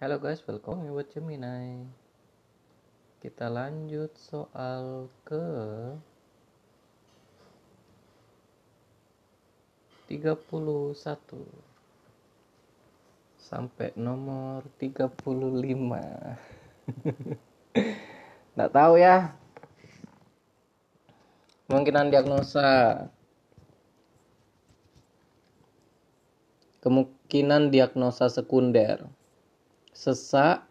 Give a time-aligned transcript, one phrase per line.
[0.00, 1.84] Halo guys, welcome buat Gemini.
[3.20, 5.44] Kita lanjut soal ke
[10.08, 10.40] 31
[13.36, 15.20] sampai nomor 35.
[18.56, 19.36] Nggak tahu ya.
[21.68, 23.04] Kemungkinan diagnosa.
[26.80, 29.19] Kemungkinan diagnosa sekunder.
[30.00, 30.64] Sesak,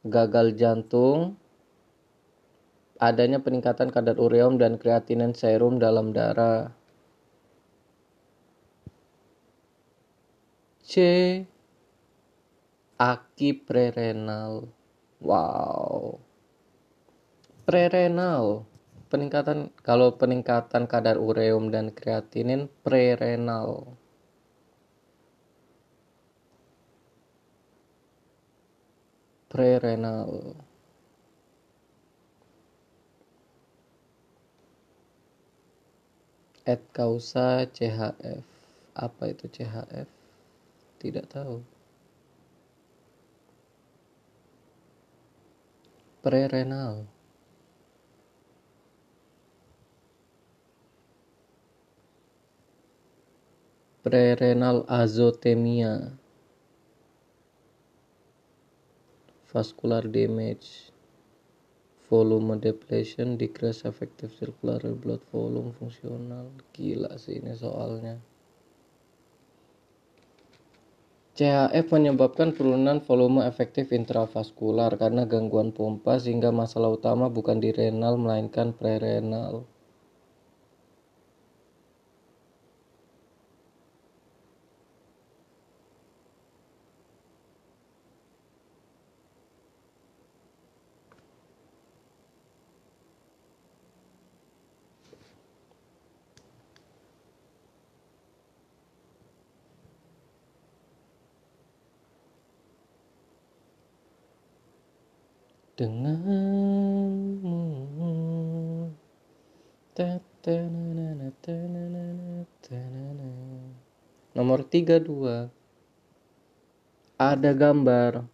[0.00, 1.36] gagal jantung,
[2.96, 6.72] adanya peningkatan kadar ureum dan kreatinin serum dalam darah.
[10.80, 10.94] C.
[12.96, 14.72] Aki prerenal.
[15.20, 16.16] Wow.
[17.68, 18.64] Prerenal.
[19.12, 24.00] Peningkatan kalau peningkatan kadar ureum dan kreatinin prerenal.
[29.46, 30.58] Prerenal.
[36.66, 38.42] Et causa CHF.
[38.98, 40.10] Apa itu CHF?
[40.98, 41.62] Tidak tahu.
[46.26, 47.06] Prerenal.
[54.02, 56.18] Prerenal azotemia.
[59.56, 60.92] Vascular damage.
[62.12, 66.52] Volume depletion, decrease effective circulatory blood volume fungsional.
[66.76, 68.20] Gila sih ini soalnya.
[71.40, 78.20] CHF menyebabkan penurunan volume efektif intravaskular karena gangguan pompa sehingga masalah utama bukan di renal
[78.20, 79.64] melainkan prerenal.
[105.76, 107.60] denganmu
[114.32, 115.48] nomor 32
[117.16, 118.28] ada gambar.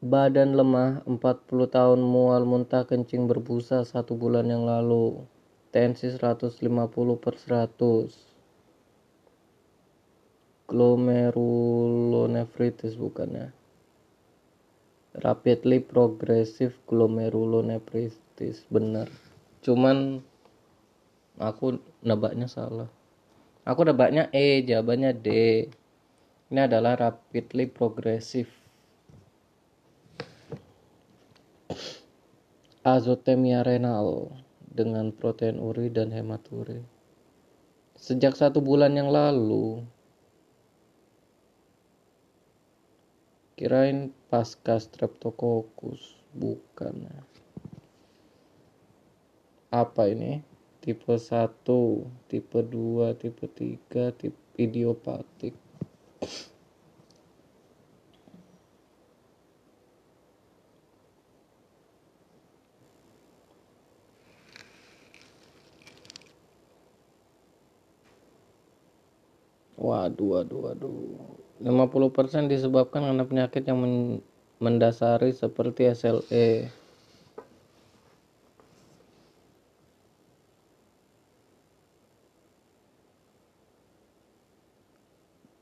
[0.00, 5.28] Badan lemah 40 tahun mual muntah kencing berbusa satu bulan yang lalu.
[5.76, 6.56] Tensi 150
[7.20, 7.76] per 100
[10.64, 13.52] glomerulonefritis bukannya
[15.18, 19.10] rapidly progressive glomerulonephritis bener
[19.66, 20.22] cuman
[21.42, 22.86] aku nebaknya salah
[23.64, 25.28] aku nebaknya E jawabannya D.
[26.50, 28.50] Ini adalah rapidly progressive.
[32.82, 34.34] Azotemia renal
[34.70, 36.82] dengan protein uri dan hematuri.
[37.94, 39.84] Sejak satu bulan yang lalu
[43.60, 47.12] kirain pasca streptococcus bukan.
[49.68, 50.49] Apa ini
[50.80, 55.54] tipe 1 tipe 2 tipe 3 tipe idiopatik
[69.80, 70.92] Waduh, waduh, waduh.
[71.64, 73.80] 50% disebabkan karena penyakit yang
[74.60, 76.68] mendasari seperti SLE.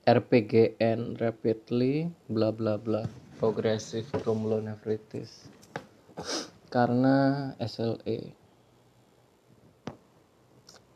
[0.09, 3.05] RPGN rapidly bla bla bla.
[3.37, 5.53] Progressive glomerulonephritis
[6.73, 8.33] karena SLE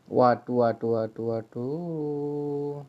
[0.09, 2.81] waduh waduh waduh waduh.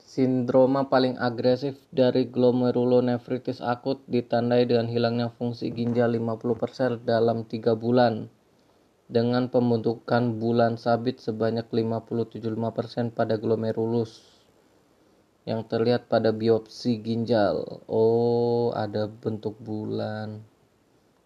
[0.00, 8.32] Sindroma paling agresif dari glomerulonefritis akut ditandai dengan hilangnya fungsi ginjal 50% dalam 3 bulan
[9.08, 14.38] dengan pembentukan bulan sabit sebanyak 50-75% pada glomerulus
[15.48, 17.80] yang terlihat pada biopsi ginjal.
[17.88, 20.44] Oh, ada bentuk bulan.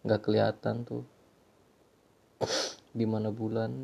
[0.07, 1.03] Nggak kelihatan tuh.
[2.99, 3.75] Di mana bulan?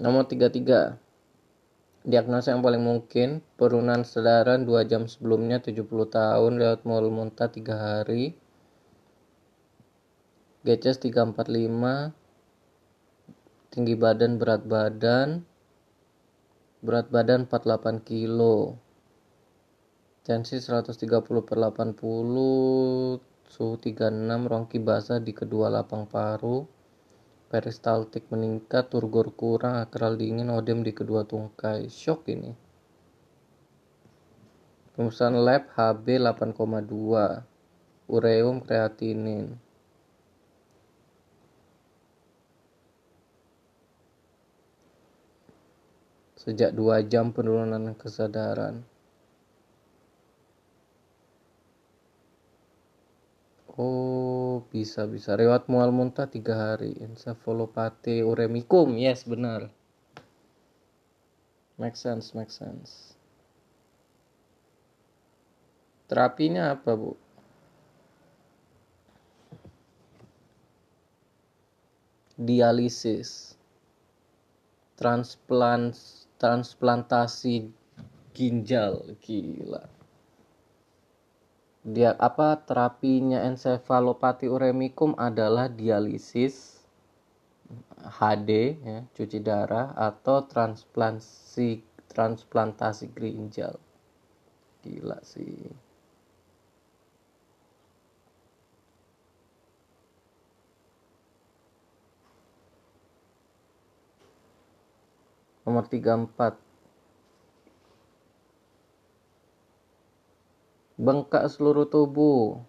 [0.00, 0.96] Nomor 33.
[2.08, 7.68] Diagnosa yang paling mungkin, penurunan sedaran 2 jam sebelumnya 70 tahun lewat mual muntah 3
[7.76, 8.32] hari.
[10.64, 12.16] GCS 345
[13.68, 15.44] tinggi badan berat badan
[16.80, 18.80] berat badan 48 kilo.
[20.24, 20.96] Tensi 130
[21.44, 22.00] per 80
[23.50, 26.64] suhu 36 rongki basah di kedua lapang paru.
[27.50, 31.90] Peristaltik meningkat turgor kurang akral dingin odem di kedua tungkai.
[31.90, 32.54] Shock ini.
[34.94, 39.69] Pemeriksaan lab HB 8,2 ureum kreatinin
[46.40, 48.80] sejak dua jam penurunan kesadaran.
[53.76, 55.36] Oh, bisa bisa.
[55.36, 56.96] Rewat mual muntah tiga hari.
[56.96, 58.96] Encephalopathy uremicum.
[58.96, 59.68] Yes, benar.
[61.76, 63.16] Make sense, make sense.
[66.08, 67.16] Terapinya apa, Bu?
[72.36, 73.56] Dialisis.
[75.00, 77.68] Transplants transplantasi
[78.32, 79.14] ginjal.
[79.20, 79.84] Gila.
[81.80, 86.80] Dia apa terapinya encephalopati uremicum adalah dialisis
[88.00, 93.76] HD ya, cuci darah atau transplantasi transplantasi ginjal.
[94.80, 95.89] Gila sih
[105.70, 106.58] nomor 34
[111.00, 112.60] bengkak seluruh tubuh.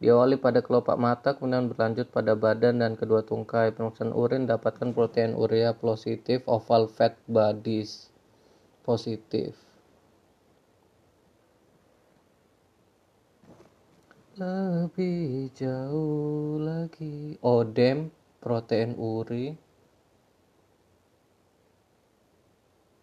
[0.00, 3.72] Diawali pada kelopak mata kemudian berlanjut pada badan dan kedua tungkai.
[3.72, 8.08] Pemeriksaan urin dapatkan protein urea positif oval fat bodies
[8.80, 9.56] positif.
[14.40, 17.36] Lebih jauh lagi.
[17.44, 18.08] Odem
[18.40, 19.52] protein uri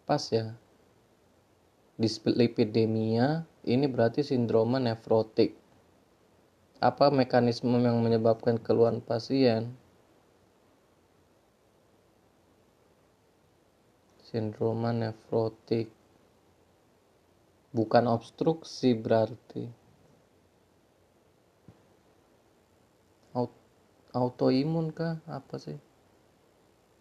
[0.07, 0.55] pas ya.
[1.99, 5.59] Dislipidemia ini berarti sindroma nefrotik
[6.79, 9.75] apa mekanisme yang menyebabkan keluhan pasien?
[14.23, 15.91] Sindroma nefrotik
[17.75, 19.67] bukan obstruksi berarti.
[24.17, 25.21] Autoimun kah?
[25.29, 25.77] Apa sih?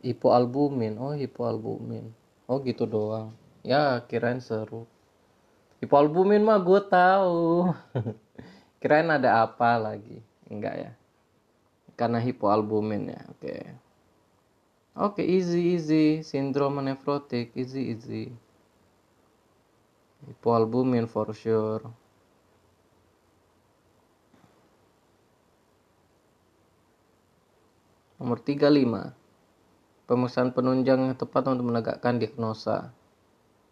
[0.05, 1.01] Hipoalbumin.
[1.01, 3.35] Oh hipoalbumin oh gitu doang.
[3.67, 4.87] Ya kirain seru.
[5.83, 7.75] Hipoalbumin mah gue tahu.
[8.81, 10.23] Kirain ada apa lagi?
[10.47, 10.93] Enggak ya?
[11.99, 13.41] Karena hipoalbumin ya oke.
[13.43, 13.63] Okay.
[14.95, 16.07] oke okay, easy easy.
[16.23, 18.25] Sindrom nefrotik easy easy.
[20.25, 21.85] Hipoalbumin for sure.
[28.17, 29.26] Nomor 35
[30.07, 32.95] pemeriksaan penunjang yang tepat untuk menegakkan diagnosa.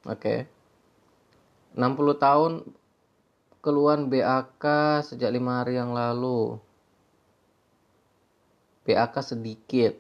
[0.04, 0.18] Oke.
[0.18, 0.38] Okay.
[1.74, 2.52] 60 tahun
[3.58, 4.64] keluhan BAK
[5.02, 6.58] sejak lima hari yang lalu.
[8.84, 9.96] BAK sedikit,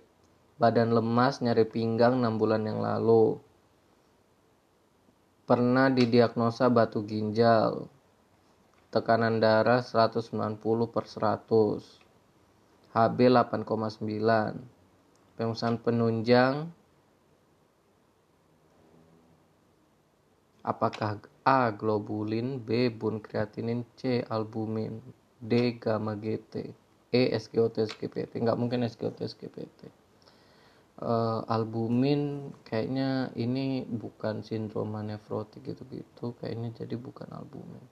[0.60, 3.40] badan lemas, nyari pinggang 6 bulan yang lalu.
[5.48, 7.88] Pernah didiagnosa batu ginjal,
[8.92, 10.30] tekanan darah 190
[10.88, 12.00] per 100,
[12.94, 14.73] HB 8,9
[15.34, 16.70] pemeriksaan penunjang
[20.64, 25.04] apakah A globulin, B bun kreatinin, C albumin,
[25.36, 26.72] D gamma GT,
[27.12, 28.40] E SGOT SGPT.
[28.40, 29.92] Nggak mungkin SGOT SGPT.
[30.94, 37.82] Uh, eh, albumin kayaknya ini bukan sindroma nefrotik gitu-gitu, kayaknya jadi bukan albumin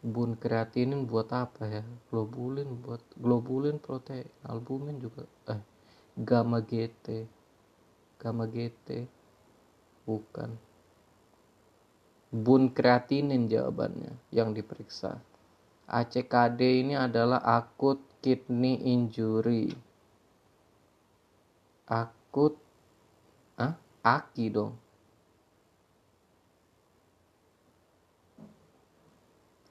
[0.00, 1.82] bun kreatinin buat apa ya?
[2.08, 5.60] Globulin buat globulin protein albumin juga eh
[6.16, 7.28] gamma GT
[8.20, 9.20] gamma GT
[10.10, 10.50] dilakukan
[12.30, 15.18] bun kreatinin jawabannya yang diperiksa.
[15.90, 19.74] ACKD ini adalah akut kidney injury.
[21.90, 22.54] Akut
[23.58, 23.74] ah
[24.06, 24.78] aki dong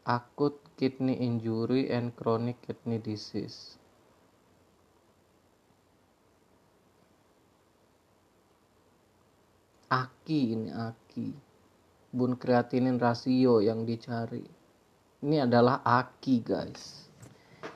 [0.10, 3.78] akut kidney injury and chronic kidney disease.
[9.94, 11.30] Aki ini aki.
[12.10, 14.42] Bun kreatinin rasio yang dicari.
[15.22, 17.06] Ini adalah aki guys.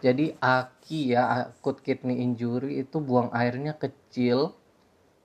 [0.02, 4.58] Jadi aki ya akut kidney injury itu buang airnya kecil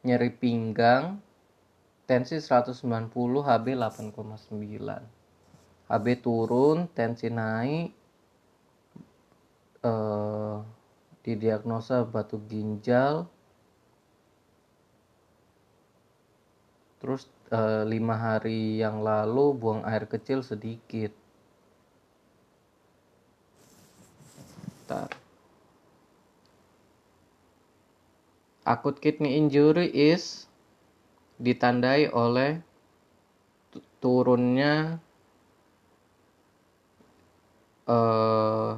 [0.04, 1.24] nyeri pinggang
[2.04, 2.84] tensi 190
[3.16, 5.17] HB 8,9
[5.88, 7.96] HB turun tensi naik
[9.80, 10.56] eh,
[11.24, 13.24] didiagnosa batu ginjal
[17.00, 21.16] terus eh, lima hari yang lalu buang air kecil sedikit
[24.88, 25.12] Bentar.
[28.68, 30.44] akut kidney injury is
[31.40, 32.60] ditandai oleh
[34.04, 35.00] turunnya
[37.88, 38.76] uh,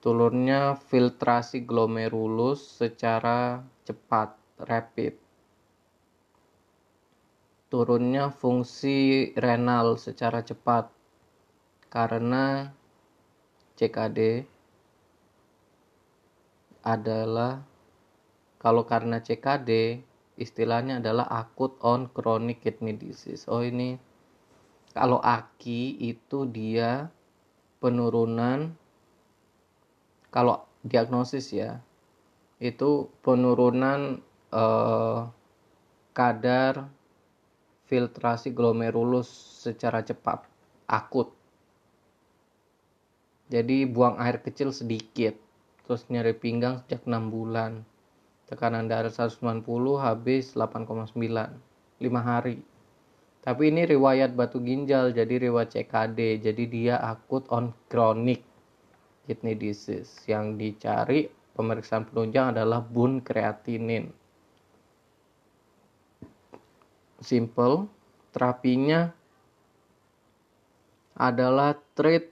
[0.00, 4.32] turunnya filtrasi glomerulus secara cepat
[4.64, 5.14] rapid
[7.70, 10.90] turunnya fungsi renal secara cepat
[11.86, 12.74] karena
[13.78, 14.42] CKD
[16.82, 17.62] adalah
[18.58, 20.02] kalau karena CKD
[20.34, 23.46] istilahnya adalah akut on chronic kidney disease.
[23.46, 23.96] Oh ini
[24.92, 27.08] kalau AKI itu dia
[27.78, 28.74] penurunan
[30.30, 31.80] kalau diagnosis ya
[32.60, 34.20] itu penurunan
[34.52, 35.20] eh,
[36.12, 36.92] kadar
[37.90, 39.26] filtrasi glomerulus
[39.66, 40.46] secara cepat,
[40.86, 41.34] akut.
[43.50, 45.34] Jadi buang air kecil sedikit,
[45.82, 47.82] terus nyeri pinggang sejak 6 bulan.
[48.46, 49.66] Tekanan darah 190,
[49.98, 51.10] HB 8,9,
[51.98, 52.62] 5 hari.
[53.40, 58.44] Tapi ini riwayat batu ginjal, jadi riwayat CKD, jadi dia akut on chronic
[59.24, 60.12] kidney disease.
[60.28, 64.12] Yang dicari pemeriksaan penunjang adalah bun kreatinin.
[67.20, 67.88] Simple.
[68.30, 69.10] Terapinya
[71.18, 72.30] adalah treat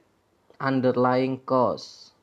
[0.62, 2.14] underlying cause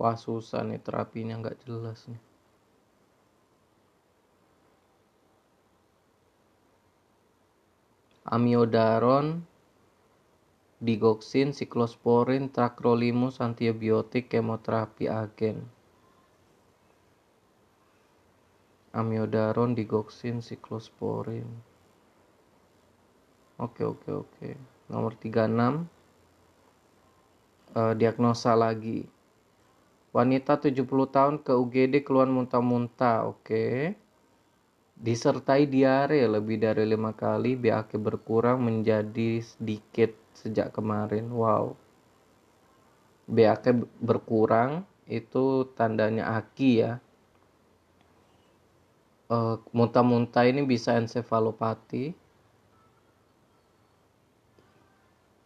[0.00, 2.20] Wah susah nih terapinya nggak jelas nih.
[8.30, 9.42] amiodaron,
[10.78, 15.66] digoxin, siklosporin, tacrolimus, antibiotik, kemoterapi agen.
[18.94, 21.46] Amiodaron, digoxin, siklosporin.
[23.58, 24.50] Oke, oke, oke.
[24.90, 25.86] Nomor 36.
[27.70, 29.06] Uh, diagnosa lagi.
[30.10, 33.30] Wanita 70 tahun ke UGD keluhan muntah-muntah.
[33.30, 33.44] Oke.
[33.46, 33.78] Okay
[35.00, 41.72] disertai diare lebih dari lima kali BAK berkurang menjadi sedikit sejak kemarin wow
[43.24, 47.00] BAK berkurang itu tandanya aki ya
[49.32, 52.12] uh, muntah-muntah ini bisa ensefalopati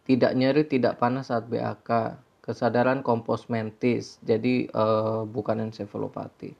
[0.03, 4.21] tidak nyeri tidak panas saat BAK kesadaran kompos mentis.
[4.21, 6.53] Jadi uh, bukan ensefalopati.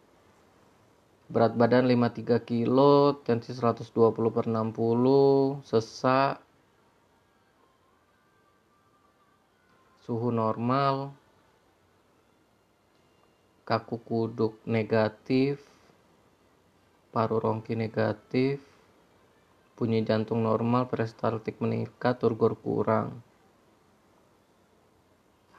[1.30, 3.94] Berat badan 53 kilo tensi 120
[4.34, 6.42] per 60 sesak.
[10.02, 11.14] Suhu normal.
[13.66, 15.62] Kaku kuduk negatif.
[17.14, 18.62] Paru rongki negatif.
[19.78, 23.22] Bunyi jantung normal peristaltik meningkat turgor kurang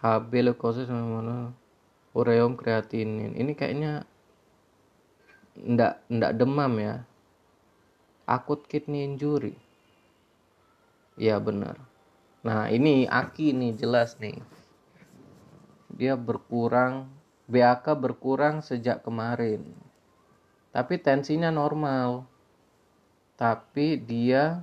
[0.07, 1.51] HB leukosis mana?
[2.15, 3.35] Ureum kreatinin.
[3.35, 4.07] Ini kayaknya
[5.59, 7.03] ndak ndak demam ya.
[8.23, 9.59] Akut kidney injury.
[11.19, 11.75] Ya benar.
[12.47, 14.39] Nah ini aki nih jelas nih.
[15.91, 17.11] Dia berkurang
[17.51, 19.67] BAK berkurang sejak kemarin.
[20.71, 22.31] Tapi tensinya normal.
[23.35, 24.63] Tapi dia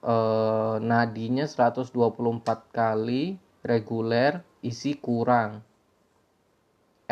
[0.00, 1.92] eh, nadinya 124
[2.72, 5.66] kali reguler isi kurang.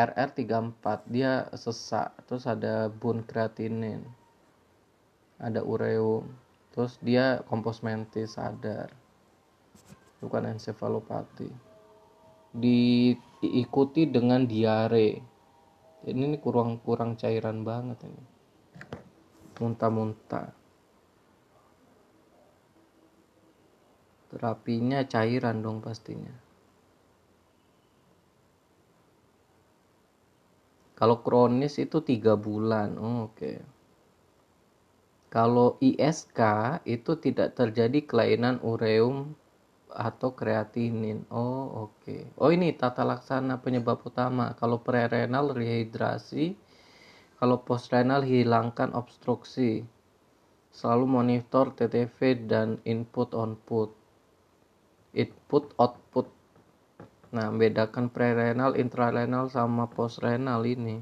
[0.01, 4.09] RR34 dia sesak terus ada bone creatinine
[5.37, 6.25] ada ureum
[6.73, 8.89] terus dia kompos mentis sadar
[10.25, 11.53] bukan ensefalopati
[12.51, 15.23] diikuti dengan diare.
[16.01, 18.25] Ini, ini kurang kurang cairan banget ini.
[19.61, 20.51] Muntah-muntah.
[24.31, 26.50] Terapinya cairan dong pastinya
[31.01, 33.57] kalau kronis itu tiga bulan oh, oke okay.
[35.33, 36.41] kalau ISK
[36.85, 39.33] itu tidak terjadi kelainan ureum
[39.95, 41.27] atau kreatinin.
[41.31, 42.07] Oh, oke.
[42.07, 42.23] Okay.
[42.39, 44.55] Oh, ini tata laksana penyebab utama.
[44.55, 46.55] Kalau prerenal rehidrasi,
[47.43, 49.83] kalau postrenal hilangkan obstruksi.
[50.71, 53.91] Selalu monitor TTV dan input output.
[55.19, 56.00] Input output.
[57.31, 60.99] Nah, bedakan prerenal, intrarenal sama postrenal ini.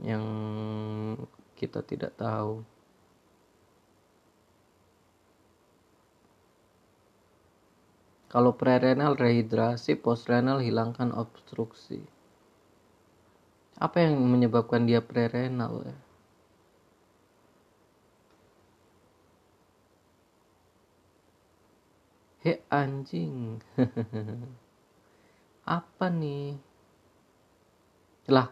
[0.00, 0.24] Yang
[1.52, 2.64] kita tidak tahu.
[8.32, 12.00] Kalau prerenal rehidrasi, postrenal hilangkan obstruksi.
[13.76, 16.11] Apa yang menyebabkan dia prerenal ya?
[22.42, 23.62] He anjing.
[25.78, 26.58] Apa nih?
[28.26, 28.50] Lah,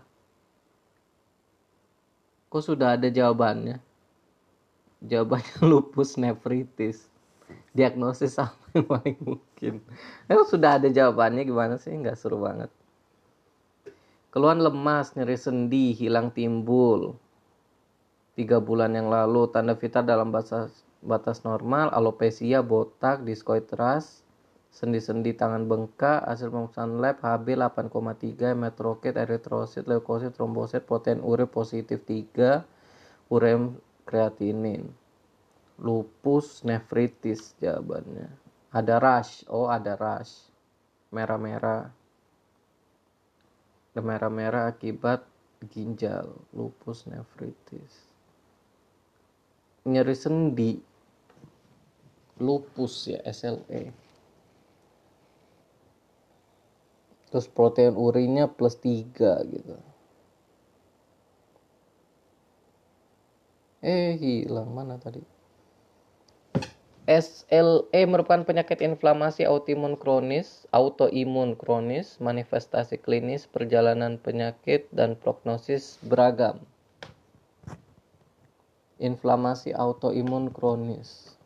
[2.47, 3.83] kok sudah ada jawabannya?
[5.03, 7.11] Jawabannya lupus nefritis.
[7.75, 9.75] Diagnosis apa yang paling mungkin.
[10.31, 11.43] Eh sudah ada jawabannya?
[11.43, 11.91] Gimana sih?
[11.91, 12.71] Nggak seru banget.
[14.31, 17.19] Keluhan lemas nyeri sendi hilang timbul.
[18.39, 24.21] Tiga bulan yang lalu tanda vital dalam batas batas normal alopecia botak diskoid ras
[24.71, 32.07] sendi-sendi tangan bengkak, hasil pemeriksaan lab HB 8,3, metrokit, eritrosit, leukosit, trombosit, protein ure positif
[32.07, 32.63] 3,
[33.35, 33.75] urem
[34.07, 34.87] kreatinin.
[35.81, 38.31] Lupus nefritis jawabannya.
[38.71, 40.47] Ada rash, oh ada rash.
[41.11, 41.91] Merah-merah.
[43.99, 45.27] Merah-merah akibat
[45.67, 48.07] ginjal, lupus nefritis.
[49.83, 50.79] Nyeri sendi,
[52.41, 53.93] lupus ya SLE
[57.31, 59.15] terus protein urinnya plus 3
[59.47, 59.77] gitu
[63.87, 65.23] eh hilang mana tadi
[67.11, 76.63] SLE merupakan penyakit inflamasi autoimun kronis, autoimun kronis, manifestasi klinis, perjalanan penyakit, dan prognosis beragam.
[79.03, 81.40] Inflamasi autoimun kronis.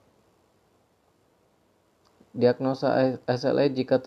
[2.35, 4.03] Diagnosa SLE jika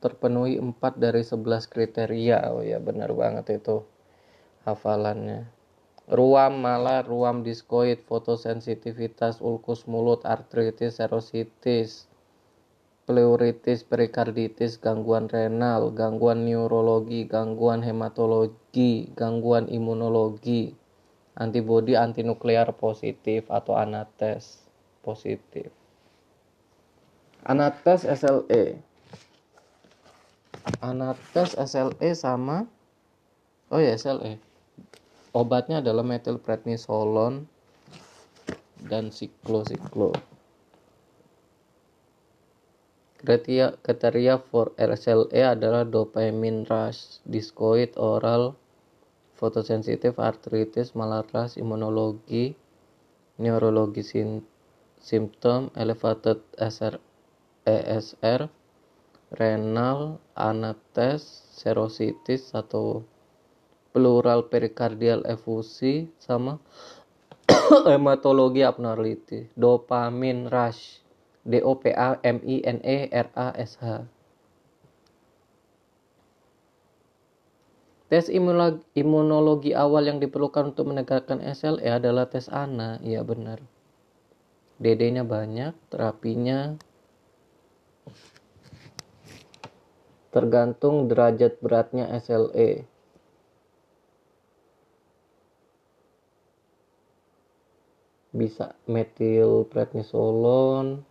[0.00, 2.48] terpenuhi 4 dari 11 kriteria.
[2.48, 3.84] Oh ya benar banget itu
[4.64, 5.52] hafalannya.
[6.08, 12.08] Ruam malah ruam diskoid, fotosensitivitas, ulkus mulut, artritis, serositis,
[13.04, 20.72] pleuritis, perikarditis, gangguan renal, gangguan neurologi, gangguan hematologi, gangguan imunologi,
[21.36, 24.64] antibodi antinuklear positif atau anates
[25.04, 25.77] positif.
[27.46, 28.80] Anates SLE.
[30.82, 32.66] Anates SLE sama
[33.68, 34.40] Oh ya SLE.
[35.36, 37.44] Obatnya adalah metilprednisolon
[38.88, 40.16] dan siklo-siklo.
[43.18, 48.56] Kriteria, kriteria for SLE adalah dopamine rush, discoid, oral,
[49.36, 52.56] fotosensitif, artritis, malaras, imunologi,
[53.36, 54.46] neurologi sim
[55.02, 56.96] simptom, elevated SR,
[57.68, 58.48] ESR,
[59.36, 63.04] renal, anates, serositis atau
[63.92, 66.56] pleural perikardial efusi sama
[67.92, 71.04] hematologi abnormality, dopamin rush,
[71.48, 74.04] DOPA MINE RASH.
[78.08, 78.32] Tes
[78.96, 83.60] imunologi awal yang diperlukan untuk menegakkan SLE adalah tes ANA, iya benar.
[84.80, 86.80] DD-nya banyak, terapinya
[90.28, 92.84] tergantung derajat beratnya SLE.
[98.32, 101.04] Bisa metilprednisolon,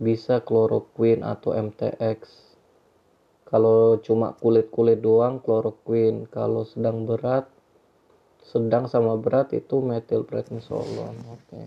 [0.00, 2.48] bisa chloroquine atau MTX.
[3.44, 7.44] Kalau cuma kulit-kulit doang chloroquine, kalau sedang berat
[8.50, 11.14] sedang sama berat itu metilprednisolon.
[11.30, 11.38] Oke.
[11.46, 11.64] Okay.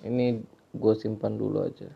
[0.00, 0.40] Ini
[0.74, 1.90] gue simpan dulu aja.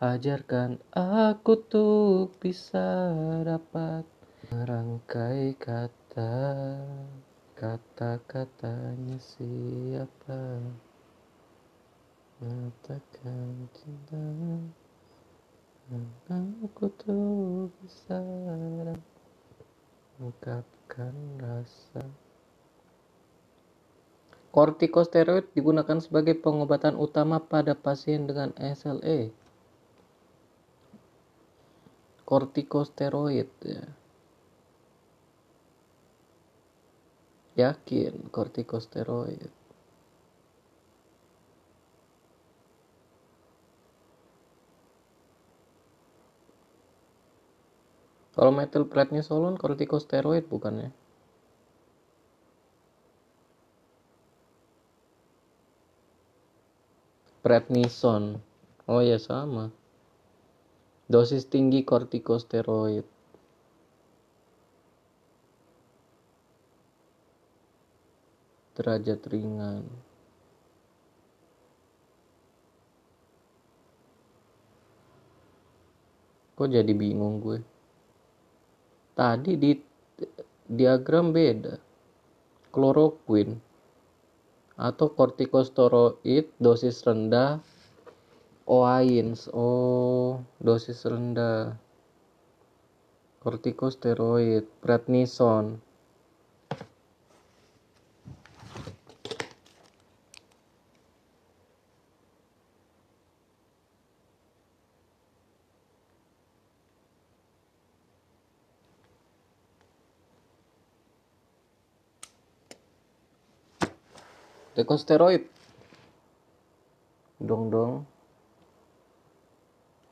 [0.00, 3.12] Ajarkan aku tuh bisa
[3.44, 4.08] dapat
[4.48, 6.32] merangkai kata
[7.60, 10.64] Kata-katanya siapa?
[12.40, 14.24] Mengatakan cinta
[16.64, 18.16] Aku tuh bisa
[20.16, 22.00] Mengungkapkan rasa
[24.50, 29.30] Kortikosteroid digunakan sebagai pengobatan utama pada pasien dengan SLE.
[32.26, 33.86] Kortikosteroid ya.
[37.54, 39.50] Yakin kortikosteroid.
[48.34, 50.90] Kalau metilprednisolon kortikosteroid bukan
[57.50, 58.38] prednison.
[58.86, 59.74] Oh ya sama.
[61.10, 63.02] Dosis tinggi kortikosteroid.
[68.78, 69.82] Derajat ringan.
[76.54, 77.58] Kok jadi bingung gue?
[79.18, 79.74] Tadi di
[80.70, 81.74] diagram beda.
[82.70, 83.69] Kloroquine
[84.80, 87.60] atau kortikosteroid dosis rendah
[88.64, 89.52] OAINS.
[89.52, 91.76] Oh dosis rendah.
[93.44, 95.80] Kortikosteroid prednison
[114.80, 115.44] Dekosteroid.
[117.36, 118.08] Dong dong.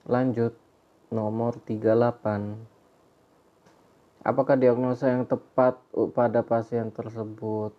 [0.05, 0.53] Lanjut.
[1.09, 1.89] Nomor 38.
[4.21, 5.81] Apakah diagnosa yang tepat
[6.13, 7.73] pada pasien tersebut?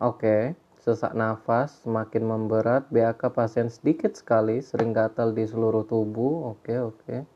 [0.00, 6.56] Oke, sesak nafas semakin memberat, BAK pasien sedikit sekali, sering gatal di seluruh tubuh.
[6.56, 7.28] Oke, oke.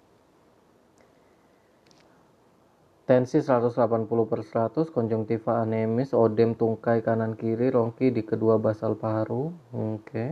[3.08, 9.48] Tensi 180 per 100, konjungtiva anemis, odem tungkai kanan kiri, rongki di kedua basal paru.
[9.72, 10.04] Oke.
[10.04, 10.28] Okay.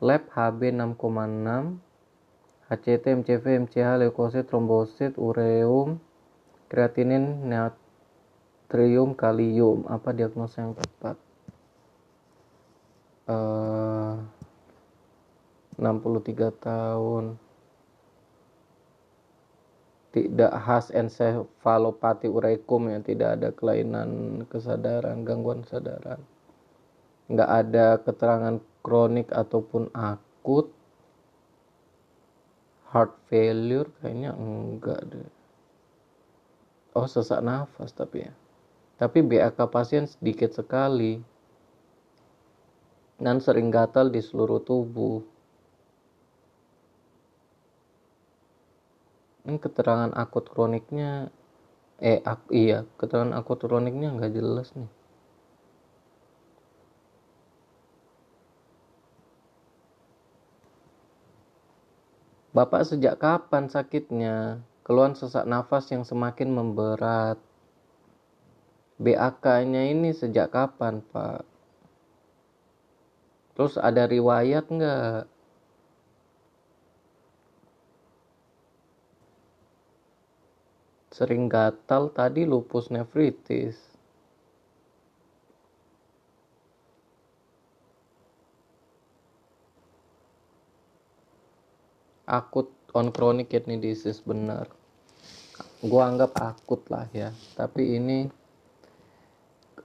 [0.00, 1.76] Lab HB 6,6,
[2.72, 6.00] HCT, MCV, MCH, leukosit, trombosit, ureum,
[6.72, 9.84] kreatinin, natrium, kalium.
[9.84, 11.20] Apa diagnosa yang tepat?
[13.28, 14.16] Eh, uh,
[15.76, 17.36] 63 tahun
[20.12, 26.20] tidak khas encefalopati ureikum yang tidak ada kelainan kesadaran, gangguan kesadaran.
[27.32, 30.68] Nggak ada keterangan kronik ataupun akut.
[32.92, 35.32] Heart failure kayaknya enggak deh.
[36.92, 38.32] Oh sesak nafas tapi ya.
[39.00, 41.24] Tapi BAK pasien sedikit sekali.
[43.16, 45.24] Dan sering gatal di seluruh tubuh.
[49.46, 51.30] Ini keterangan akut kroniknya
[52.02, 54.90] eh ak, iya keterangan akut kroniknya nggak jelas nih
[62.52, 64.60] Bapak sejak kapan sakitnya?
[64.84, 67.40] Keluhan sesak nafas yang semakin memberat.
[69.00, 71.48] BAK-nya ini sejak kapan, Pak?
[73.56, 75.31] Terus ada riwayat nggak?
[81.12, 83.76] Sering gatal tadi lupus nefritis.
[92.24, 94.72] Akut on chronic kidney disease benar.
[95.84, 98.30] Gua anggap akut lah ya tapi ini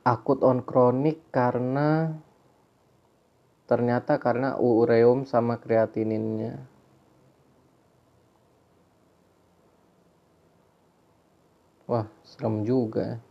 [0.07, 2.15] akut on chronic karena
[3.67, 6.76] ternyata karena ureum sama kreatininnya
[11.87, 13.23] Wah, serem juga.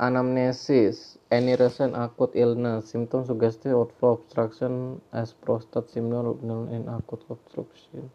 [0.00, 6.34] Anamnesis, any recent acute illness, symptom suggestive outflow obstruction as prostate similar
[6.74, 8.10] in acute obstruction.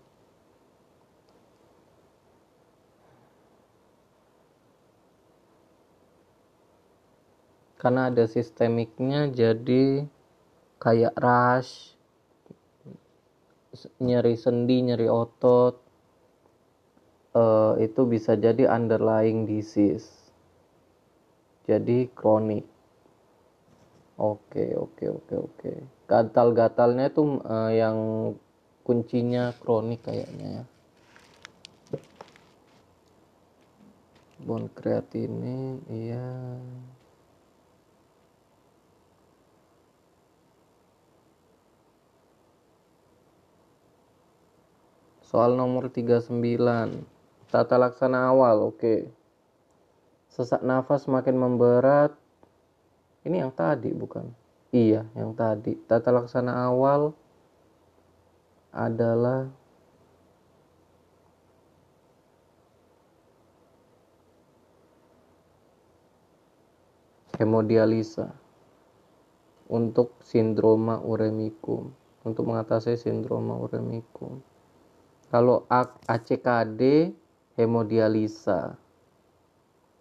[7.80, 10.10] Karena ada sistemiknya jadi
[10.82, 11.95] kayak rash,
[14.00, 15.76] nyeri sendi, nyeri otot,
[17.36, 20.08] uh, itu bisa jadi underlying disease.
[21.66, 22.64] Jadi kronik.
[24.16, 25.72] Oke, oke, oke, oke.
[26.08, 27.98] Gatal-gatalnya itu uh, yang
[28.88, 30.64] kuncinya kronik kayaknya ya.
[34.46, 36.30] Bon kreatinin, iya.
[45.36, 46.32] Soal nomor 39.
[47.52, 49.12] Tata laksana awal, oke.
[50.32, 52.16] Sesak nafas semakin memberat,
[53.28, 54.30] ini yang tadi bukan
[54.70, 57.18] iya yang tadi tata laksana awal
[58.70, 59.50] adalah
[67.42, 68.30] hemodialisa
[69.66, 71.90] untuk sindroma uremicum
[72.22, 74.40] untuk mengatasi sindroma uremicum
[75.36, 75.68] kalau
[76.08, 77.12] ACKD
[77.60, 78.80] hemodialisa.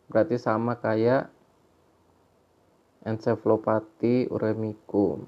[0.06, 1.26] Berarti sama kayak
[3.02, 5.26] Encephalopathy uremicum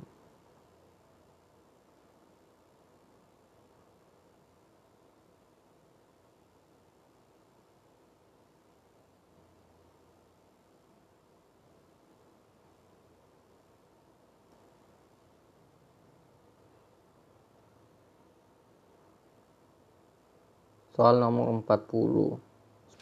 [20.97, 22.41] Soal nomor 40.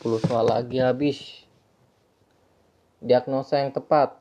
[0.02, 1.46] 10 soal lagi habis.
[2.98, 4.18] Diagnosa yang tepat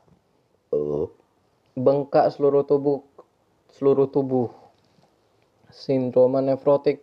[1.74, 3.02] bengkak seluruh tubuh
[3.74, 4.50] seluruh tubuh
[5.74, 7.02] sindroma nefrotik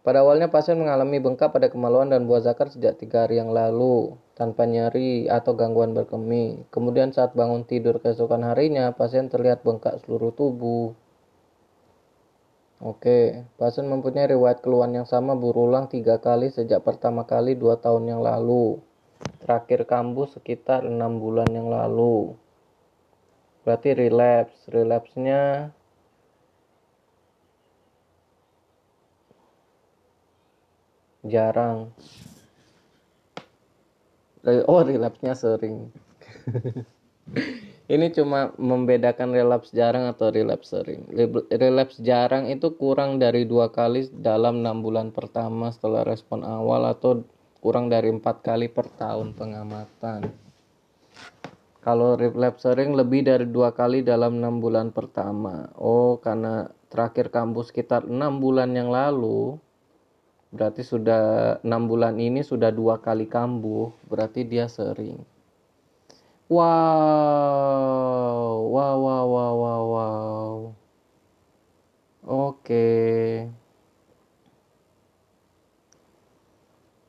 [0.00, 4.16] pada awalnya pasien mengalami bengkak pada kemaluan dan buah zakar sejak tiga hari yang lalu
[4.32, 6.64] tanpa nyeri atau gangguan berkemih.
[6.72, 10.96] Kemudian saat bangun tidur keesokan harinya, pasien terlihat bengkak seluruh tubuh.
[12.80, 18.08] Oke, pasien mempunyai riwayat keluhan yang sama berulang tiga kali sejak pertama kali dua tahun
[18.08, 18.80] yang lalu.
[19.44, 22.32] Terakhir kambuh sekitar enam bulan yang lalu.
[23.68, 24.64] Berarti relapse.
[24.72, 25.68] Relapse-nya
[31.28, 31.92] jarang.
[34.64, 35.92] Oh, relapse-nya sering.
[37.90, 41.10] Ini cuma membedakan relapse jarang atau relapse sering.
[41.50, 47.26] Relapse jarang itu kurang dari dua kali dalam enam bulan pertama setelah respon awal atau
[47.58, 50.30] kurang dari empat kali per tahun pengamatan.
[51.82, 55.74] Kalau relapse sering lebih dari dua kali dalam enam bulan pertama.
[55.74, 59.58] Oh, karena terakhir kampus sekitar enam bulan yang lalu,
[60.54, 65.39] berarti sudah enam bulan ini sudah dua kali kambuh, berarti dia sering.
[66.50, 66.66] Wow,
[68.74, 70.74] wow, wow, wow, wow, wow.
[72.26, 72.90] Oke.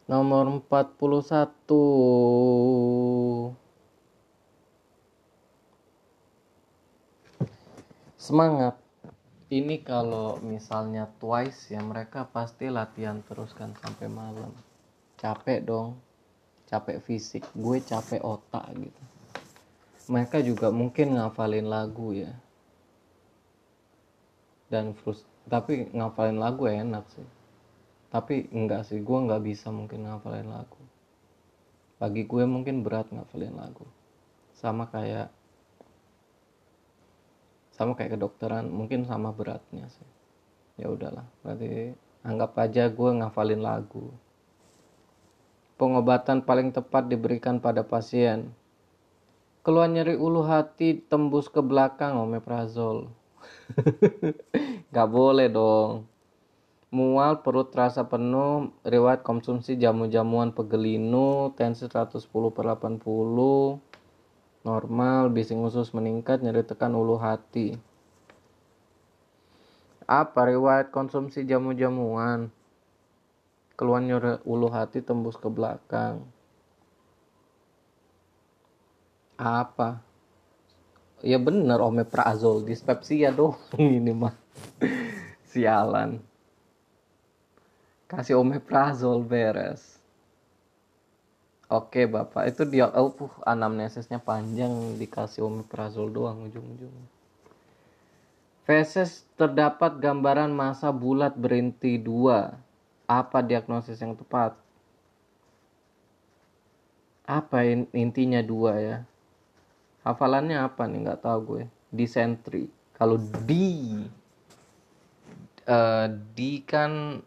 [0.06, 3.58] Nomor 41.
[8.22, 8.78] Semangat.
[9.50, 14.54] Ini kalau misalnya twice ya mereka pasti latihan terus kan sampai malam.
[15.18, 15.98] Capek dong.
[16.70, 17.42] Capek fisik.
[17.58, 19.11] Gue capek otak gitu.
[20.10, 22.34] Mereka juga mungkin ngafalin lagu ya.
[24.72, 27.28] Dan frust tapi ngafalin lagu enak sih.
[28.12, 30.82] Tapi enggak sih gue nggak bisa mungkin ngafalin lagu.
[32.02, 33.86] Bagi gue mungkin berat ngafalin lagu.
[34.58, 35.30] Sama kayak
[37.72, 40.10] sama kayak kedokteran mungkin sama beratnya sih.
[40.78, 44.14] Ya udahlah berarti anggap aja gue ngafalin lagu.
[45.82, 48.54] Pengobatan paling tepat diberikan pada pasien
[49.62, 53.10] keluar nyeri ulu hati tembus ke belakang omeprazol
[54.94, 56.12] Gak boleh dong
[56.92, 63.80] mual, perut terasa penuh, riwayat konsumsi jamu-jamuan pegelinu, tensi 110 per 80,
[64.68, 67.80] normal, bising usus meningkat, nyeri tekan ulu hati.
[70.04, 72.52] Apa riwayat konsumsi jamu-jamuan?
[73.80, 76.28] Keluar nyeri ulu hati tembus ke belakang.
[79.42, 79.98] Apa?
[81.26, 83.58] Ya bener omeprazol, dispepsia dong.
[83.82, 84.38] Ini mah.
[85.50, 86.22] Sialan.
[88.06, 89.98] Kasih omeprazol beres.
[91.74, 92.54] Oke bapak.
[92.54, 95.02] Itu dia oh puh, anamnesisnya panjang.
[95.02, 96.94] Dikasih omeprazol doang ujung-ujung
[98.62, 102.56] feses terdapat gambaran masa bulat berinti dua.
[103.04, 104.56] Apa diagnosis yang tepat?
[107.28, 108.98] Apa intinya dua ya
[110.06, 111.00] hafalannya apa nih?
[111.08, 111.64] Nggak tahu gue.
[111.92, 113.18] Disentri kalau
[113.50, 113.98] di
[115.66, 116.06] uh,
[116.38, 117.18] di kan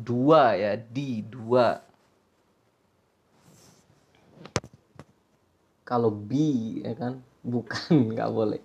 [0.00, 0.72] dua ya.
[0.80, 1.76] Di dua.
[5.84, 6.32] Kalau B
[6.80, 7.20] ya kan?
[7.44, 8.62] Bukan nggak boleh.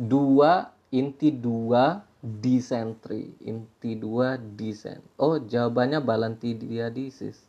[0.00, 7.42] Dua inti dua disentri inti dua disen oh jawabannya balantidiasis.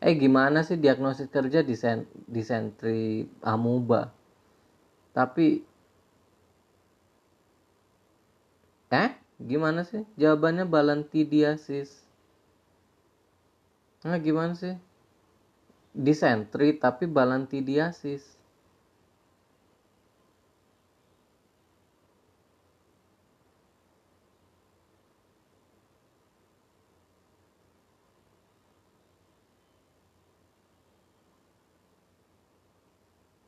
[0.00, 4.15] Eh gimana sih diagnosis kerja disen disentri amuba
[5.16, 5.64] tapi
[8.92, 9.10] eh?
[9.36, 10.04] Gimana sih?
[10.20, 12.04] Jawabannya balantidiasis
[14.06, 14.76] nah gimana sih?
[15.96, 18.35] Disentri tapi balantidiasis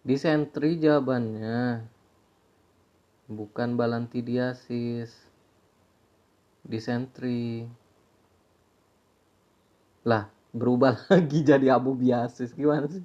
[0.08, 1.84] Disentri jawabannya.
[3.28, 5.12] Bukan balantidiasis.
[6.64, 7.68] Disentri.
[10.08, 12.56] Lah, berubah lagi jadi amoebiasis.
[12.56, 13.04] Gimana sih?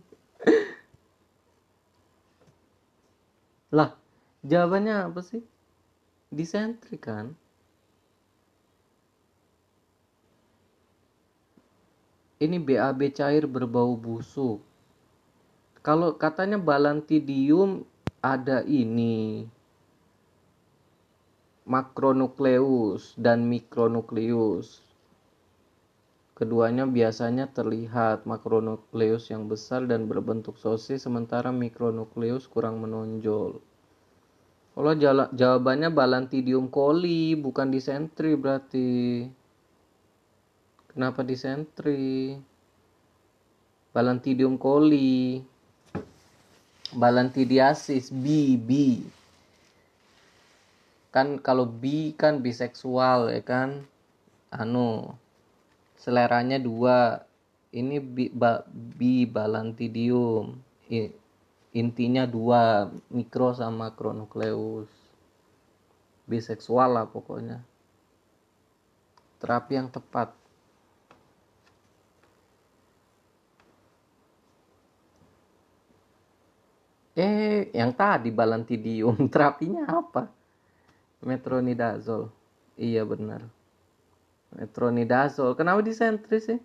[3.73, 3.99] lah,
[4.47, 5.43] jawabannya apa sih?
[6.31, 7.35] Disentri kan?
[12.39, 14.63] Ini BAB cair berbau busuk
[15.83, 17.83] kalau katanya balantidium
[18.23, 19.43] ada ini
[21.67, 24.79] makronukleus dan mikronukleus.
[26.39, 33.59] Keduanya biasanya terlihat makronukleus yang besar dan berbentuk sosis sementara mikronukleus kurang menonjol.
[34.73, 34.93] Kalau
[35.29, 39.27] jawabannya balantidium coli bukan disentri berarti.
[40.89, 42.33] Kenapa disentri?
[43.93, 45.52] Balantidium coli
[46.93, 48.71] balantidiasis B B.
[51.13, 53.85] Kan kalau B kan biseksual ya kan?
[54.53, 55.13] Anu
[55.97, 57.25] seleranya dua.
[57.73, 60.61] Ini B, ba, B balantidium.
[61.73, 64.85] Intinya dua mikro sama makronukleus
[66.29, 67.65] biseksual lah pokoknya.
[69.41, 70.29] Terapi yang tepat
[77.13, 80.25] Eh, yang tadi balantidium terapinya apa?
[81.21, 82.29] Metronidazol.
[82.75, 83.45] Iya benar.
[84.53, 85.53] Metronidazol.
[85.53, 86.59] Kenapa disentri sih?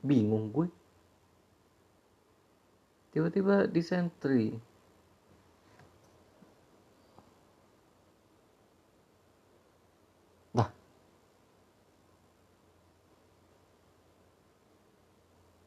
[0.00, 0.68] Bingung gue.
[3.10, 4.54] Tiba-tiba disentri.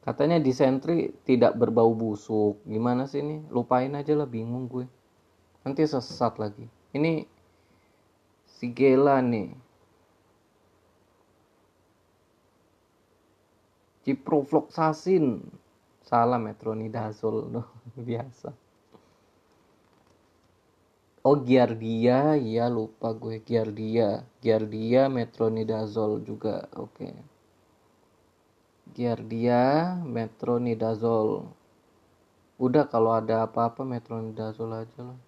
[0.04, 2.60] Katanya disentri tidak berbau busuk.
[2.68, 3.40] Gimana sih ini?
[3.48, 4.84] Lupain aja lah, bingung gue.
[5.64, 6.68] Nanti sesat lagi.
[6.92, 7.24] Ini
[8.44, 9.48] si Gela nih.
[14.04, 15.40] Ciprofloxacin.
[16.04, 17.64] Salah metronidazol.
[17.96, 18.52] Biasa.
[21.24, 24.20] Oh Giardia, ya lupa gue Giardia.
[24.44, 26.68] Giardia metronidazol juga.
[26.76, 27.08] Oke.
[27.08, 27.33] Okay.
[28.94, 31.50] Giardia metronidazol
[32.62, 35.18] udah kalau ada apa-apa metronidazol aja lah.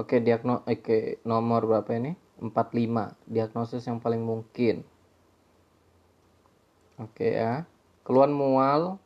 [0.00, 2.16] Oke diagno oke nomor berapa ini?
[2.40, 4.80] 45 diagnosis yang paling mungkin.
[6.96, 7.68] Oke ya.
[8.02, 8.96] Keluhan mual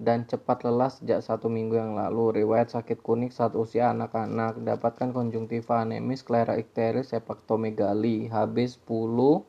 [0.00, 2.40] dan cepat lelah sejak satu minggu yang lalu.
[2.42, 4.64] Riwayat sakit kuning saat usia anak-anak.
[4.64, 8.56] Dapatkan konjungtiva anemis, sklera ikteris, hepatomegali, HB
[8.88, 9.44] 10,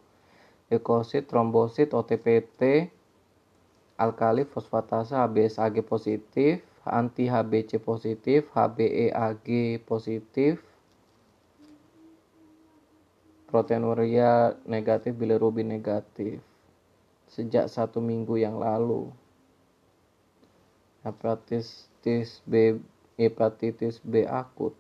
[0.71, 2.87] leukosit, trombosit, OTPT,
[3.99, 9.47] alkali fosfatase HBsAg positif, anti HBC positif, HBeAg
[9.83, 10.63] positif,
[13.51, 16.39] proteinuria negatif, bilirubin negatif
[17.31, 19.07] sejak satu minggu yang lalu.
[21.03, 22.79] Hepatitis B,
[23.19, 24.75] hepatitis B akut,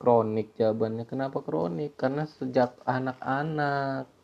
[0.00, 1.04] kronik jawabannya.
[1.08, 1.96] Kenapa kronik?
[1.96, 4.19] Karena sejak anak-anak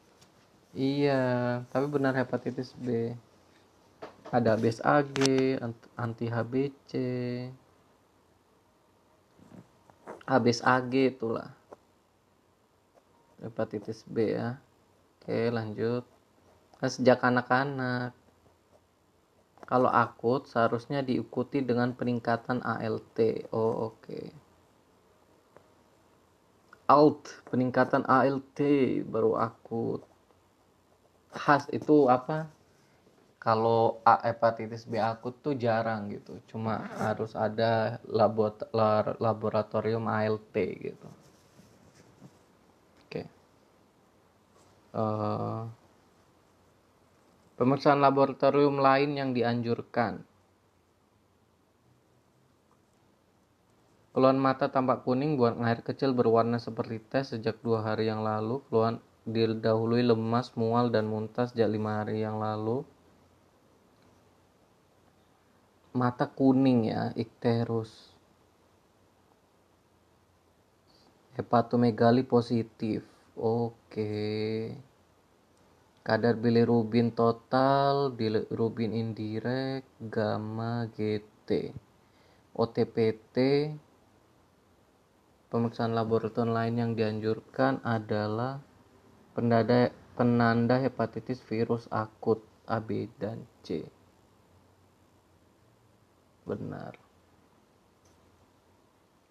[0.76, 3.16] Iya, tapi benar hepatitis B.
[4.28, 5.16] Ada BSAG,
[5.96, 6.92] anti HBC.
[10.28, 11.48] HBsAg itulah.
[13.40, 14.60] Hepatitis B ya.
[15.16, 16.04] Oke, lanjut.
[16.76, 18.12] Nah, sejak anak-anak.
[19.64, 23.48] Kalau akut seharusnya diikuti dengan peningkatan ALT.
[23.48, 24.04] Oh, oke.
[24.04, 24.28] Okay.
[26.84, 28.60] Alt, peningkatan ALT
[29.08, 30.04] baru akut
[31.36, 32.48] khas itu apa
[33.36, 38.00] kalau A hepatitis B akut tuh jarang gitu cuma harus ada
[39.20, 41.08] laboratorium ALT gitu
[42.98, 43.28] oke okay.
[44.96, 45.62] uh, eh,
[47.60, 50.24] pemeriksaan laboratorium lain yang dianjurkan
[54.16, 58.64] Keluhan mata tampak kuning, buang air kecil berwarna seperti teh sejak dua hari yang lalu.
[58.64, 58.96] Keluhan
[59.26, 62.86] didahului lemas, mual, dan muntah sejak lima hari yang lalu.
[65.90, 68.14] Mata kuning ya, ikterus.
[71.34, 73.02] Hepatomegali positif.
[73.34, 74.72] Oke.
[76.06, 81.74] Kadar bilirubin total, bilirubin indirek, gamma GT.
[82.56, 83.36] OTPT
[85.52, 88.64] pemeriksaan laboratorium lain yang dianjurkan adalah
[89.36, 93.84] penanda, penanda hepatitis virus akut A, B, dan C.
[96.48, 96.96] Benar.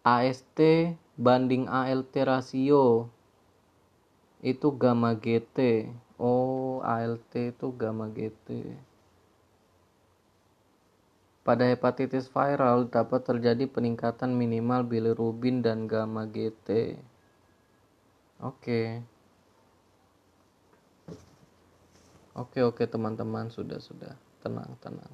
[0.06, 0.62] AST
[1.18, 3.10] banding ALT rasio
[4.46, 5.90] itu gamma GT.
[6.22, 8.78] Oh, ALT itu gamma GT.
[11.42, 17.02] Pada hepatitis viral dapat terjadi peningkatan minimal bilirubin dan gamma GT.
[18.38, 19.15] Oke.
[22.36, 24.14] Oke, oke teman-teman, sudah sudah.
[24.44, 25.14] Tenang, tenang.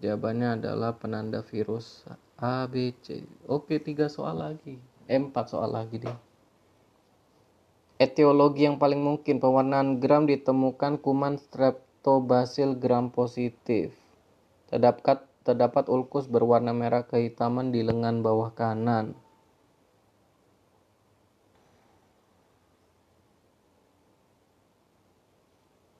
[0.00, 2.06] Jawabannya adalah penanda virus
[2.38, 3.26] A, B, C.
[3.50, 4.78] Oke, tiga soal lagi.
[5.10, 6.18] Eh, empat soal lagi deh.
[7.98, 13.90] Etiologi yang paling mungkin pewarnaan gram ditemukan kuman strep lactobacil gram positif.
[14.70, 19.18] Terdapat, terdapat ulkus berwarna merah kehitaman di lengan bawah kanan.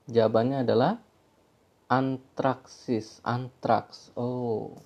[0.07, 0.98] Jawabannya adalah
[1.90, 4.14] antraksis, antraks.
[4.14, 4.78] Oh.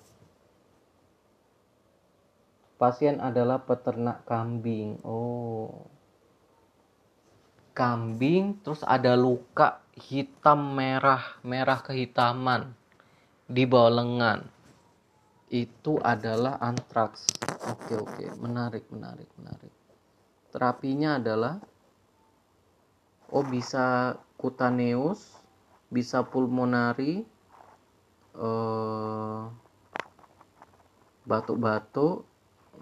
[2.81, 4.97] Pasien adalah peternak kambing.
[5.05, 5.85] Oh.
[7.77, 12.71] Kambing terus ada luka hitam merah merah kehitaman
[13.45, 14.39] di bawah lengan
[15.51, 17.27] itu adalah antraks
[17.67, 19.73] oke oke menarik menarik menarik
[20.55, 21.59] terapinya adalah
[23.31, 25.39] oh bisa kutaneus
[25.91, 27.23] bisa pulmonari
[28.35, 29.41] eh,
[31.27, 32.27] batuk-batuk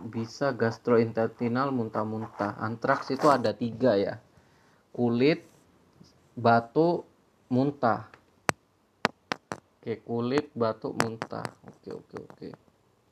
[0.08, 2.56] bisa gastrointestinal muntah-muntah.
[2.56, 4.16] Antraks itu ada tiga ya.
[4.96, 5.44] Kulit
[6.40, 7.04] batuk
[7.52, 8.08] muntah.
[9.80, 11.44] Oke kulit batuk muntah.
[11.68, 12.50] Oke oke oke.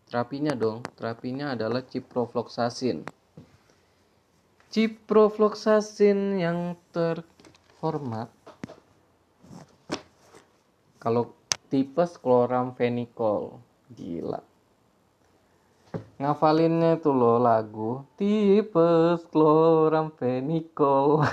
[0.08, 0.80] Terapinya dong.
[0.96, 3.04] Terapinya adalah ciprofloxacin
[4.68, 8.28] ciprofloxacin yang terhormat
[11.00, 11.32] kalau
[11.72, 13.64] tipes chloramphenicol
[13.96, 14.44] gila.
[16.20, 21.24] Ngafalinnya tuh lo lagu tipes chloramphenicol.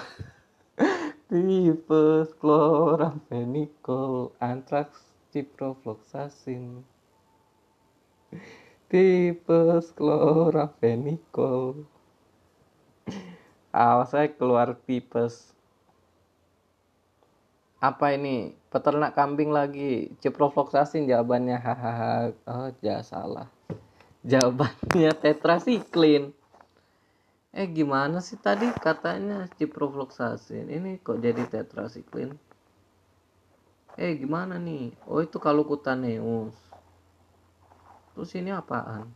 [1.24, 5.02] Tipes chloramphenicol anthrax
[5.34, 6.84] ciprofloxacin.
[8.86, 11.88] Tipes chloramphenicol
[13.74, 15.50] awas saya keluar tipes
[17.82, 18.54] apa ini?
[18.72, 20.08] Peternak kambing lagi.
[20.24, 21.60] Ciprofloxacin jawabannya.
[21.60, 22.32] Hahaha.
[22.48, 23.48] Oh jangan salah.
[24.24, 26.32] Jawabannya tetrasiklin.
[27.54, 32.32] Eh gimana sih tadi katanya ciprofloxacin ini kok jadi tetrasiklin?
[34.00, 34.90] Eh gimana nih?
[35.06, 36.56] Oh itu kalau kutaneus
[38.14, 39.10] terus ini apaan?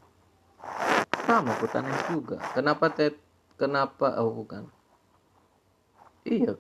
[1.25, 2.37] Sama kutaneus juga.
[2.53, 3.28] Kenapa tet
[3.59, 4.17] kenapa?
[4.23, 4.71] Oh bukan.
[6.23, 6.55] Iya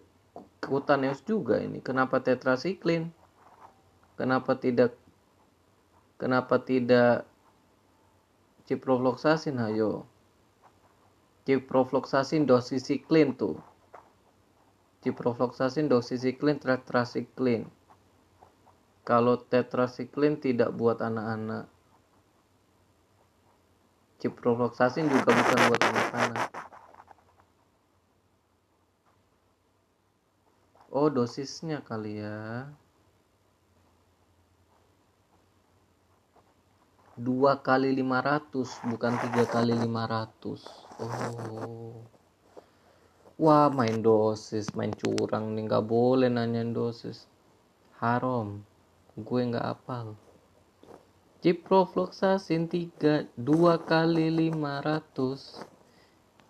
[0.59, 1.79] kutaneus juga ini.
[1.81, 3.15] Kenapa tetrasiklin
[4.19, 4.99] kenapa tidak
[6.19, 7.25] kenapa tidak
[8.67, 10.05] ciprofloxacin ayo.
[11.49, 13.57] Ciprofloxacin dosisiklin tuh.
[15.01, 17.71] Ciprofloxacin dosisiklin tetrasiklin
[19.09, 21.65] kalau tetrasiklin tidak buat anak-anak
[24.21, 26.58] ciprofloxacin juga bukan buat anak-anak
[30.93, 32.69] oh dosisnya kali ya.
[37.19, 40.63] Dua kali lima ratus bukan tiga kali lima ratus.
[41.03, 41.99] Oh.
[43.39, 47.27] Wah main dosis main curang nih nggak boleh nanya dosis.
[47.99, 48.63] Haram.
[49.19, 50.15] Gue nggak apal.
[51.39, 55.78] Ciprofloxacin 3 2 kali 500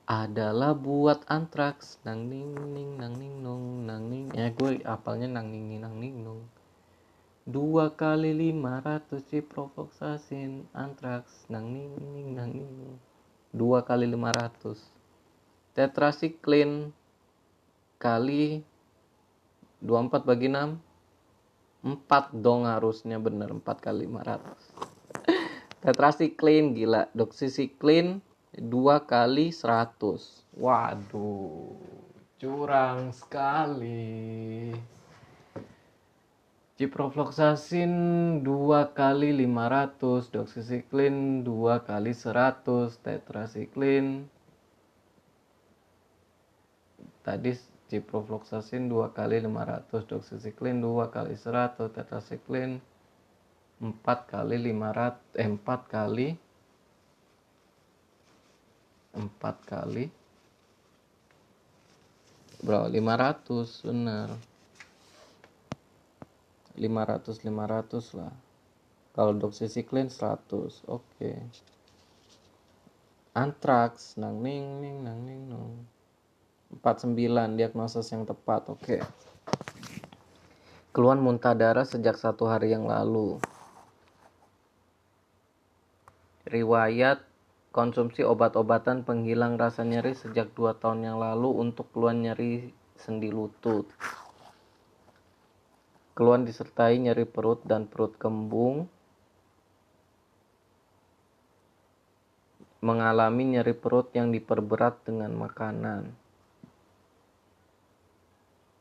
[0.09, 2.01] adalah buat antraks.
[2.09, 4.33] Nang ning ning nang ning nung nang ning.
[4.33, 6.49] Ya gue apalnya nang ning nang ning nung.
[7.45, 11.45] Dua kali lima ratus ciprofloxacin antraks.
[11.53, 12.97] Nang ning ning nang ning
[13.53, 14.81] dua kali lima ratus.
[15.77, 16.89] Tetrasiklin
[18.01, 18.65] kali
[19.85, 20.75] 24 bagi 6
[21.87, 24.43] 4 dong harusnya bener empat kali 500
[25.87, 27.07] tetrasiklin gila.
[27.15, 28.19] Doksisiklin
[28.59, 31.79] 2 kali 100 waduh
[32.39, 34.71] curang sekali.
[36.79, 37.91] Ciprofloxacin
[38.47, 44.31] 2 kali 500 doxycycline 2 kali 100 tetracycline.
[47.27, 47.51] Tadi
[47.91, 52.79] ciprofloxacin 2 kali 500 doxycycline 2 kali 100 tetracycline
[53.83, 53.91] 4
[54.31, 56.48] kali 500 eh, 4 kali
[59.17, 59.31] 4
[59.65, 60.11] kali.
[62.59, 64.29] Bro 500 bener.
[66.75, 68.35] 500 500 lah.
[69.15, 71.03] Kalau doxycycline 100 oke.
[71.19, 71.39] Okay.
[73.39, 75.87] antrax nang ning ning nang ning nong.
[76.83, 78.67] 49 diagnosis yang tepat.
[78.71, 78.99] Oke.
[78.99, 79.03] Okay.
[80.99, 83.39] keluhan muntah darah sejak satu hari yang lalu.
[86.49, 87.28] Riwayat
[87.69, 93.87] konsumsi obat-obatan penghilang rasa nyeri sejak 2 tahun yang lalu untuk keluhan nyeri sendi lutut.
[96.19, 98.91] Keluhan disertai nyeri perut dan perut kembung.
[102.83, 106.15] Mengalami nyeri perut yang diperberat dengan makanan.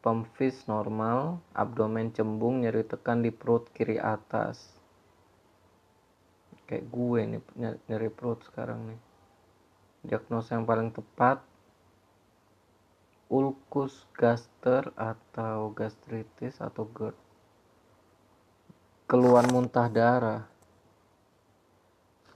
[0.01, 4.76] Pemfis normal, abdomen cembung, nyeri tekan di perut kiri atas.
[6.67, 7.41] Kayak gue nih
[7.87, 8.99] nyeri perut sekarang nih.
[10.07, 11.41] Diagnosa yang paling tepat
[13.27, 17.17] ulkus gaster atau gastritis atau GERD.
[19.07, 20.43] Keluhan muntah darah.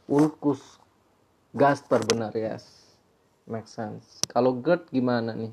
[0.07, 0.79] Ulkus
[1.51, 2.55] gaster benar ya.
[2.55, 2.95] Yes.
[3.47, 4.23] Make sense.
[4.31, 5.51] Kalau GERD gimana nih?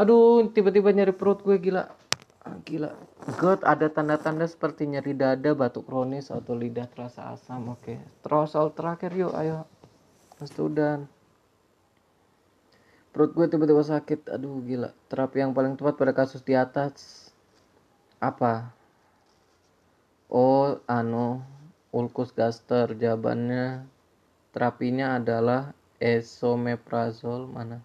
[0.00, 1.90] aduh tiba-tiba nyeri perut gue gila
[2.64, 2.96] gila.
[3.36, 7.76] GERD ada tanda-tanda seperti nyeri dada batuk kronis atau lidah terasa asam.
[7.76, 7.96] Oke.
[7.96, 7.98] Okay.
[8.24, 9.68] terus soal terakhir yuk ayo.
[10.40, 11.04] Mas Tudan.
[13.12, 14.32] Perut gue tiba-tiba sakit.
[14.32, 14.96] Aduh gila.
[15.12, 17.28] Terapi yang paling tepat pada kasus di atas
[18.22, 18.72] apa?
[20.32, 21.44] Oh ano
[21.92, 22.96] ulkus gaster.
[22.96, 23.84] Jawabannya
[24.56, 27.84] terapinya adalah esomeprazol mana?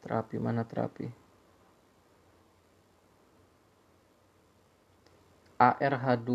[0.00, 1.23] Terapi mana terapi
[5.54, 6.30] ARH2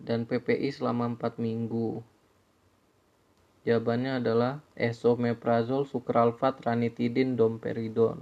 [0.00, 2.00] dan PPI selama 4 minggu?
[3.64, 8.20] Jawabannya adalah esomeprazol, sukralfat, ranitidin, domperidon.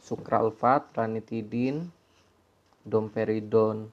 [0.00, 1.92] Sukralfat, ranitidin,
[2.84, 3.92] domperidon.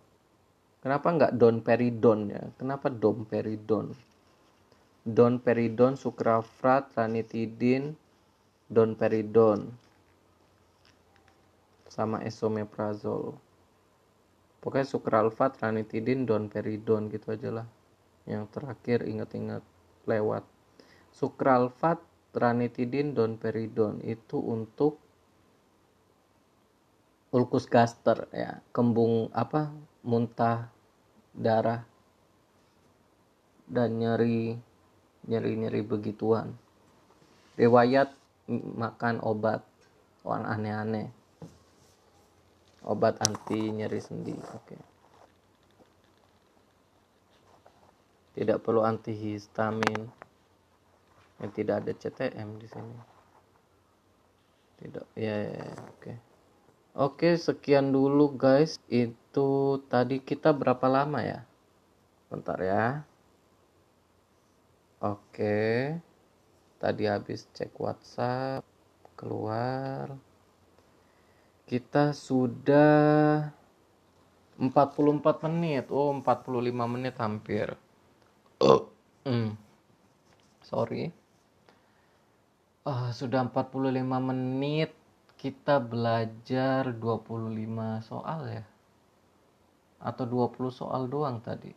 [0.80, 2.44] Kenapa nggak donperidon ya?
[2.56, 3.92] Kenapa domperidon?
[5.04, 7.96] Donperidon, sukralfat, ranitidin,
[8.72, 9.81] donperidon
[11.92, 13.36] sama esomeprazol
[14.62, 17.68] pokoknya sukralfat ranitidin donperidon gitu aja lah.
[18.30, 19.66] Yang terakhir ingat-ingat
[20.06, 20.46] lewat.
[21.12, 22.00] Sukralfat
[22.32, 25.02] ranitidin donperidon itu untuk
[27.34, 28.62] ulkus gaster ya.
[28.72, 29.74] Kembung apa
[30.06, 30.70] muntah
[31.34, 31.84] darah.
[33.66, 34.56] Dan nyeri
[35.26, 36.54] nyeri nyeri begituan.
[37.58, 38.14] Riwayat
[38.52, 39.64] makan obat
[40.28, 41.21] orang aneh-aneh
[42.86, 44.56] obat anti nyeri sendi oke.
[44.66, 44.82] Okay.
[48.36, 50.08] tidak perlu antihistamin.
[51.42, 52.98] Yang tidak ada CTM di sini.
[54.82, 56.02] Tidak ya, ya, ya oke.
[56.02, 56.16] Okay.
[56.98, 58.78] oke sekian dulu guys.
[58.90, 61.46] Itu tadi kita berapa lama ya?
[62.30, 63.06] Bentar ya.
[65.02, 65.98] Oke.
[66.82, 68.66] Tadi habis cek WhatsApp
[69.14, 70.18] keluar
[71.72, 73.48] kita sudah
[74.60, 75.88] 44 menit.
[75.88, 77.80] Oh, 45 menit hampir.
[78.60, 78.92] Oh.
[79.24, 79.56] Hmm.
[80.68, 81.16] Sorry.
[82.84, 84.92] Uh, sudah 45 menit
[85.40, 87.56] kita belajar 25
[88.04, 88.64] soal ya.
[90.04, 91.72] Atau 20 soal doang tadi.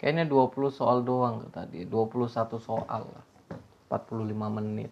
[0.00, 1.84] Kayaknya 20 soal doang tadi.
[1.84, 3.12] 21 soal
[3.92, 4.88] 45 menit.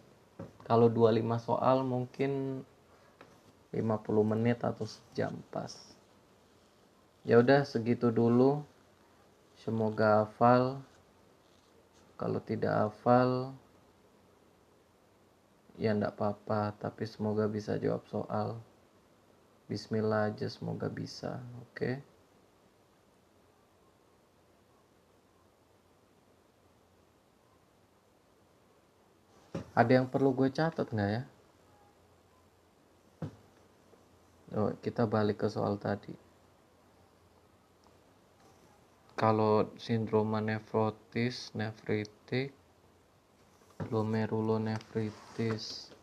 [0.68, 2.62] Kalau 25 soal mungkin
[3.72, 5.72] 50 menit atau sejam pas.
[7.24, 8.60] Ya udah segitu dulu.
[9.64, 10.78] Semoga hafal.
[12.20, 13.56] Kalau tidak hafal
[15.80, 18.60] ya ndak apa-apa tapi semoga bisa jawab soal.
[19.66, 21.74] Bismillah aja semoga bisa oke?
[21.74, 21.94] Okay?
[29.72, 31.22] ada yang perlu gue catat nggak ya
[34.52, 36.12] Oh, kita balik ke soal tadi.
[39.22, 42.50] kalau sindroma nefrotis nefritik
[43.86, 45.94] glomerulonefritis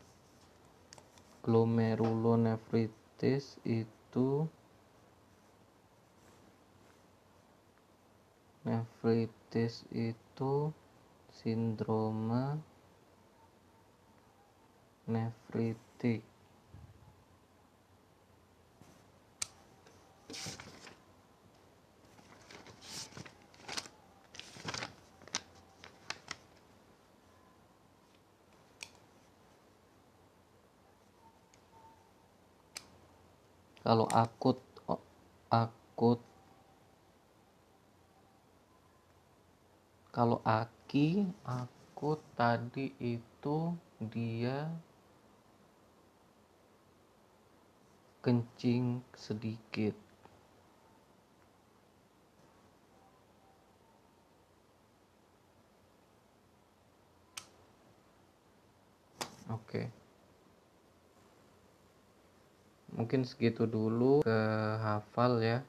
[1.44, 4.48] glomerulonefritis itu
[8.64, 10.72] nefritis itu
[11.36, 12.56] sindroma
[15.12, 16.24] nefritik
[33.90, 34.62] kalau akut
[35.50, 36.22] akut.
[40.14, 44.70] Kalau aki akut tadi itu dia
[48.22, 50.09] kencing sedikit
[59.70, 59.86] oke.
[62.90, 64.40] Mungkin segitu dulu ke
[64.82, 65.62] hafal ya.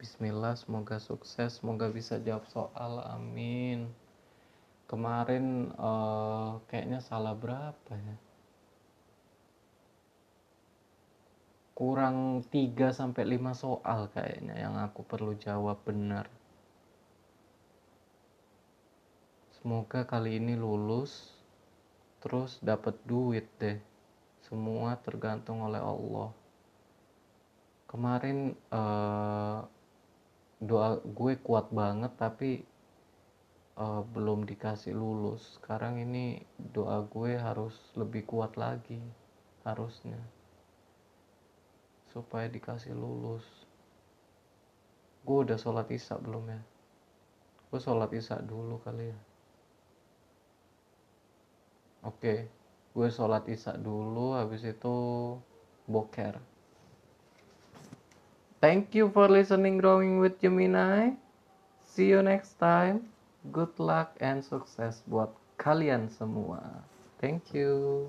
[0.00, 3.92] Bismillah semoga sukses semoga bisa jawab soal amin.
[4.88, 8.16] Kemarin uh, kayaknya salah berapa ya?
[11.76, 16.24] Kurang 3 sampai 5 soal kayaknya yang aku perlu jawab benar.
[19.60, 21.41] Semoga kali ini lulus
[22.22, 23.76] terus dapat duit deh.
[24.46, 26.30] Semua tergantung oleh Allah.
[27.90, 29.66] Kemarin uh,
[30.62, 32.62] doa gue kuat banget tapi
[33.74, 35.58] uh, belum dikasih lulus.
[35.58, 39.02] Sekarang ini doa gue harus lebih kuat lagi
[39.66, 40.22] harusnya.
[42.14, 43.44] Supaya dikasih lulus.
[45.26, 46.62] Gue udah sholat isya belum ya?
[47.70, 49.18] Gue sholat isya dulu kali ya
[52.02, 52.34] oke
[52.92, 54.96] gue sholat isya dulu habis itu
[55.88, 56.38] boker
[58.62, 61.18] Thank you for listening Growing with Gemini.
[61.82, 63.10] See you next time.
[63.50, 66.62] Good luck and sukses buat kalian semua.
[67.18, 68.06] Thank you.